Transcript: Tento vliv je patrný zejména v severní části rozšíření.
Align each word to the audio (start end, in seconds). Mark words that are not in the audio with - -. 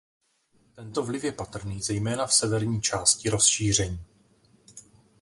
Tento 0.75 1.03
vliv 1.03 1.23
je 1.23 1.31
patrný 1.31 1.81
zejména 1.81 2.27
v 2.27 2.33
severní 2.33 2.81
části 2.81 3.29
rozšíření. 3.29 3.99